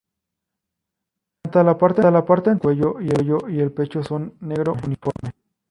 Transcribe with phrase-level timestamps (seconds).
[1.43, 5.29] La garganta, la parte anterior del cuello y el pecho son negro uniforme.